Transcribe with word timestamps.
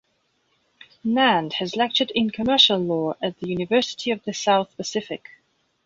Nand 1.05 1.53
has 1.53 1.75
lectured 1.75 2.11
in 2.15 2.31
Commercial 2.31 2.79
Law 2.79 3.13
at 3.21 3.37
the 3.39 3.47
University 3.49 4.09
of 4.09 4.23
the 4.23 4.33
South 4.33 4.75
Pacific. 4.75 5.29